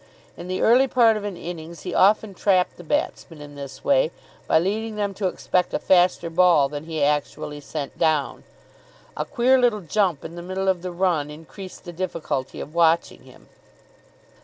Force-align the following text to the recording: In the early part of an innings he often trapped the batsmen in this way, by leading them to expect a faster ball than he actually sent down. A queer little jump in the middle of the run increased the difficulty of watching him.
In 0.35 0.47
the 0.47 0.63
early 0.63 0.87
part 0.87 1.15
of 1.15 1.23
an 1.23 1.37
innings 1.37 1.83
he 1.83 1.93
often 1.93 2.33
trapped 2.33 2.77
the 2.77 2.83
batsmen 2.83 3.39
in 3.39 3.53
this 3.53 3.83
way, 3.83 4.09
by 4.47 4.57
leading 4.57 4.95
them 4.95 5.13
to 5.13 5.27
expect 5.27 5.75
a 5.75 5.77
faster 5.77 6.27
ball 6.31 6.67
than 6.67 6.85
he 6.85 7.03
actually 7.03 7.59
sent 7.61 7.99
down. 7.99 8.43
A 9.15 9.25
queer 9.25 9.59
little 9.59 9.81
jump 9.81 10.25
in 10.25 10.33
the 10.33 10.41
middle 10.41 10.69
of 10.69 10.81
the 10.81 10.91
run 10.91 11.29
increased 11.29 11.83
the 11.85 11.93
difficulty 11.93 12.59
of 12.59 12.73
watching 12.73 13.25
him. 13.25 13.47